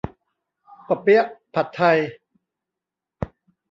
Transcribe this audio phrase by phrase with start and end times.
[0.83, 1.97] เปาะเปี๊ยะผัดไทย